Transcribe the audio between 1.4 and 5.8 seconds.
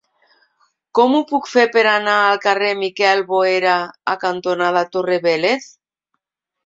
fer per anar al carrer Miquel Boera cantonada Torre Vélez?